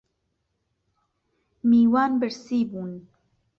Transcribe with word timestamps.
میوان 1.69 2.19
برسی 2.19 2.65
بوون 2.65 3.07